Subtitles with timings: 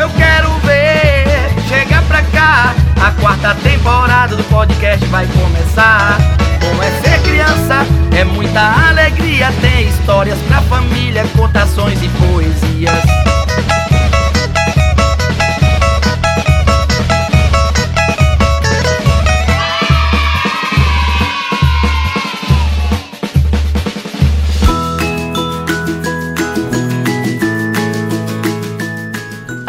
[0.00, 1.26] Eu quero ver,
[1.68, 2.74] chega pra cá.
[3.04, 6.16] A quarta temporada do podcast vai começar.
[6.58, 7.86] Como é ser criança,
[8.18, 9.52] é muita alegria.
[9.60, 13.19] Tem histórias pra família, contações e poesias.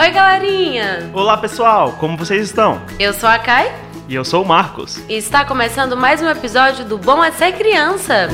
[0.01, 1.11] Oi, galerinha!
[1.13, 2.81] Olá pessoal, como vocês estão?
[2.97, 3.71] Eu sou a Kai
[4.09, 4.97] E eu sou o Marcos.
[5.07, 8.29] e está começando mais um episódio do Bom é Ser Criança.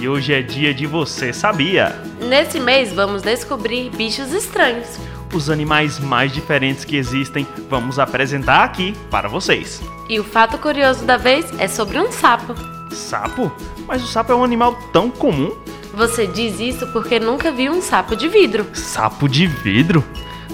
[0.00, 1.94] E hoje é dia de você sabia?
[2.18, 4.98] Nesse mês vamos descobrir bichos estranhos.
[5.34, 9.82] Os animais mais diferentes que existem, vamos apresentar aqui para vocês.
[10.08, 12.54] E o fato curioso da vez é sobre um sapo.
[12.90, 13.52] Sapo?
[13.86, 15.54] Mas o sapo é um animal tão comum?
[15.96, 18.66] Você diz isso porque nunca viu um sapo de vidro.
[18.74, 20.04] Sapo de vidro?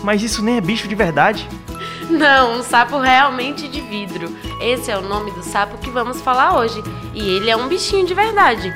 [0.02, 1.48] Mas isso nem é bicho de verdade.
[2.10, 4.36] Não, um sapo realmente de vidro.
[4.60, 6.82] Esse é o nome do sapo que vamos falar hoje.
[7.14, 8.72] E ele é um bichinho de verdade.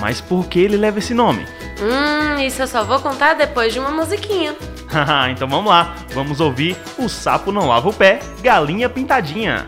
[0.00, 1.44] Mas por que ele leva esse nome?
[1.80, 4.54] Hum, isso eu só vou contar depois de uma musiquinha.
[4.86, 9.66] Haha, então vamos lá, vamos ouvir O Sapo Não Lava o Pé, Galinha Pintadinha.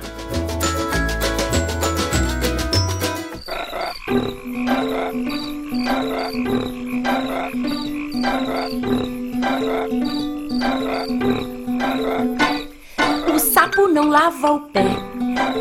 [13.34, 14.86] O sapo não lava o pé,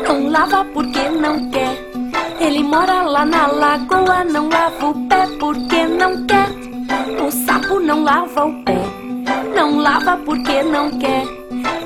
[0.08, 1.76] não lava porque não quer.
[2.40, 6.48] Ele mora lá na lagoa, não lava o pé porque não quer.
[7.22, 8.78] O sapo não lava o pé,
[9.54, 11.26] não lava porque não quer.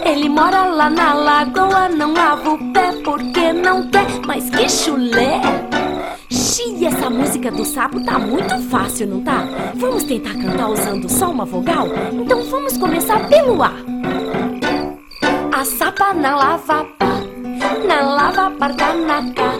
[0.04, 4.06] Ele mora lá na lagoa, não lava o pé porque não quer.
[4.24, 5.40] Mas que chulé!
[6.56, 9.46] Xi, essa música do sapo tá muito fácil, não tá?
[9.74, 11.86] Vamos tentar cantar usando só uma vogal?
[12.10, 13.74] Então vamos começar pelo A.
[15.52, 17.20] A sapa na lava pá,
[17.86, 19.52] na lava parcanaca.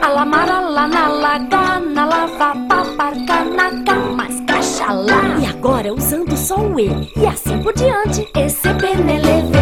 [0.00, 3.94] A lamara lá na laga, na lava pá parcanaca.
[4.16, 5.38] Mas caixa lá.
[5.38, 7.12] E agora usando só o E.
[7.14, 8.26] E assim por diante.
[8.34, 9.61] Esse penelevepe,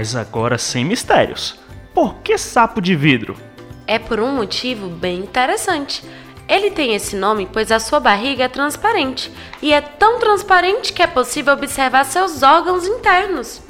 [0.00, 1.58] Mas agora sem mistérios.
[1.92, 3.36] Por que sapo de vidro?
[3.86, 6.02] É por um motivo bem interessante.
[6.48, 11.02] Ele tem esse nome pois a sua barriga é transparente e é tão transparente que
[11.02, 13.60] é possível observar seus órgãos internos.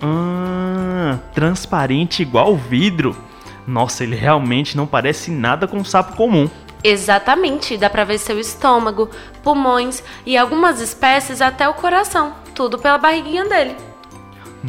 [0.00, 3.14] Ah, transparente igual vidro.
[3.66, 6.48] Nossa, ele realmente não parece nada com um sapo comum.
[6.82, 9.10] Exatamente, dá pra ver seu estômago,
[9.42, 13.76] pulmões e algumas espécies até o coração, tudo pela barriguinha dele.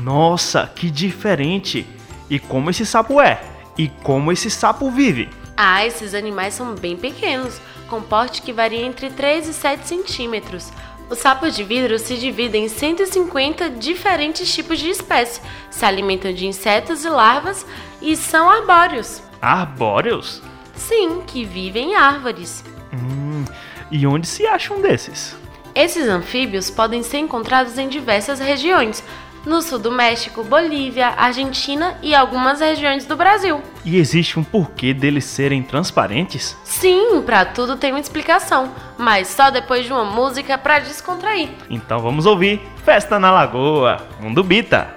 [0.01, 1.87] Nossa, que diferente!
[2.29, 3.41] E como esse sapo é?
[3.77, 5.29] E como esse sapo vive?
[5.55, 7.59] Ah, esses animais são bem pequenos,
[7.89, 10.71] com porte que varia entre 3 e 7 centímetros.
[11.09, 15.41] Os sapos de vidro se dividem em 150 diferentes tipos de espécies,
[15.71, 17.65] se alimentam de insetos e larvas
[18.01, 19.21] e são arbóreos.
[19.41, 20.41] Arbóreos?
[20.75, 22.63] Sim, que vivem em árvores.
[22.93, 23.45] Hum,
[23.89, 25.35] e onde se acha um desses?
[25.73, 29.03] Esses anfíbios podem ser encontrados em diversas regiões,
[29.45, 33.61] no sul do México, Bolívia, Argentina e algumas regiões do Brasil.
[33.85, 36.57] E existe um porquê deles serem transparentes?
[36.63, 41.49] Sim, pra tudo tem uma explicação, mas só depois de uma música pra descontrair.
[41.69, 44.96] Então vamos ouvir Festa na Lagoa, Mundo Bita.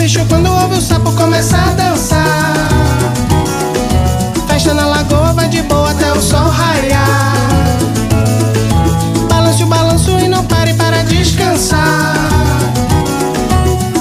[0.00, 2.54] Bicho quando ouve o sapo começa a dançar.
[4.48, 7.34] Festa na lagoa vai de boa até o sol raiar.
[9.28, 12.16] Balance o balanço e não pare para descansar.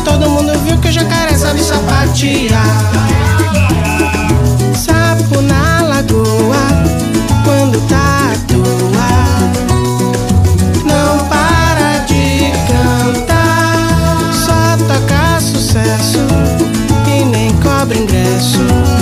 [0.06, 3.49] Todo mundo viu que o jacaré sabe sapatear.
[17.70, 18.99] Cobra ingresso.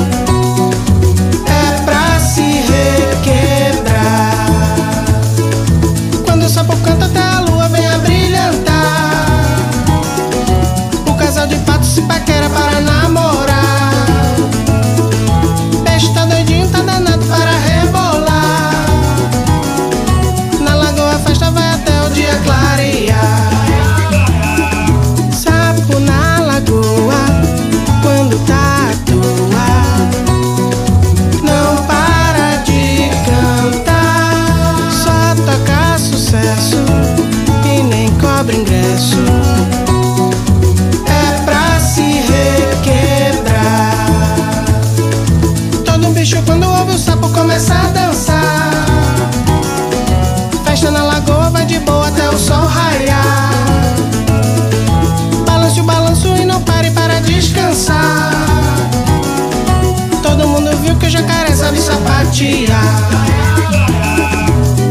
[62.38, 62.84] Sapatear.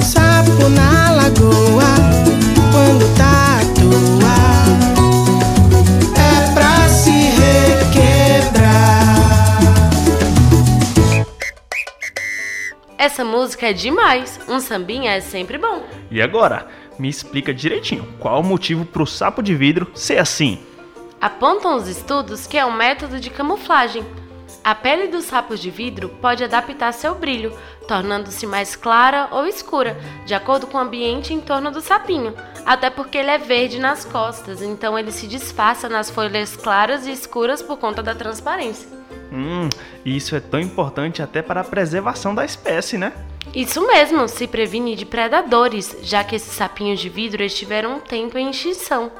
[0.02, 1.94] Sapo na lagoa,
[2.72, 4.36] quando tá à toa.
[6.16, 8.66] É pra se requebrar.
[12.98, 14.40] Essa música é demais.
[14.48, 15.84] Um sambinha é sempre bom.
[16.10, 16.66] E agora,
[16.98, 20.58] me explica direitinho qual o motivo pro sapo de vidro ser assim?
[21.20, 24.04] Apontam os estudos que é um método de camuflagem.
[24.66, 29.96] A pele dos sapos de vidro pode adaptar seu brilho, tornando-se mais clara ou escura,
[30.24, 32.34] de acordo com o ambiente em torno do sapinho.
[32.64, 37.12] Até porque ele é verde nas costas, então ele se disfarça nas folhas claras e
[37.12, 38.88] escuras por conta da transparência.
[39.32, 39.68] Hum,
[40.04, 43.12] isso é tão importante até para a preservação da espécie, né?
[43.54, 48.36] Isso mesmo, se previne de predadores, já que esses sapinhos de vidro estiveram um tempo
[48.36, 49.12] em extinção.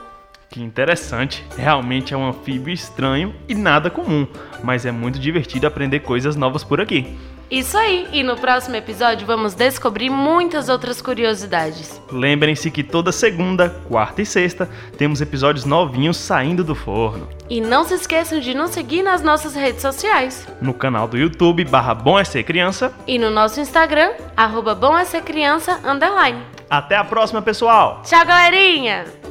[0.48, 4.26] Que interessante, realmente é um anfíbio estranho e nada comum,
[4.62, 7.16] mas é muito divertido aprender coisas novas por aqui.
[7.48, 12.00] Isso aí, e no próximo episódio vamos descobrir muitas outras curiosidades.
[12.10, 17.28] Lembrem-se que toda segunda, quarta e sexta temos episódios novinhos saindo do forno.
[17.48, 20.46] E não se esqueçam de nos seguir nas nossas redes sociais.
[20.60, 22.92] No canal do YouTube barra Bom é Ser Criança.
[23.06, 26.40] E no nosso Instagram, arroba Bom é Ser Criança, underline.
[26.68, 28.02] Até a próxima, pessoal!
[28.04, 29.25] Tchau, galerinha!